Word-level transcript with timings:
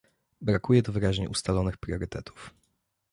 Brakuje 0.41 0.83
tu 0.83 0.91
wyraźnie 0.91 1.29
ustalonych 1.29 1.77
priorytetów 1.77 2.53